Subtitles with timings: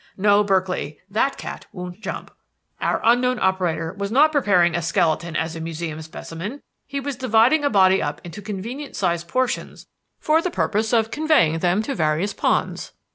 [0.17, 2.31] No, Berkeley, that cat won't jump.
[2.81, 7.63] Our unknown operator was not preparing a skeleton as a museum specimen; he was dividing
[7.63, 9.85] a body up into convenient sized portions
[10.17, 12.93] for the purpose of conveying them to various ponds.